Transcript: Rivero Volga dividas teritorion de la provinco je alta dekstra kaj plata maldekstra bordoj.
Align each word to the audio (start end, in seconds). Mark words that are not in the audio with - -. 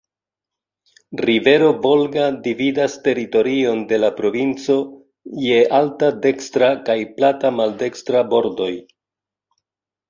Rivero 1.29 1.67
Volga 1.83 2.23
dividas 2.47 2.95
teritorion 3.09 3.83
de 3.93 4.01
la 4.05 4.09
provinco 4.21 4.79
je 5.45 5.61
alta 5.83 6.11
dekstra 6.27 6.75
kaj 6.91 6.99
plata 7.23 7.55
maldekstra 7.61 8.27
bordoj. 8.35 8.75